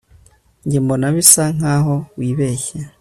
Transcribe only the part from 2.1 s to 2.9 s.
wibeshye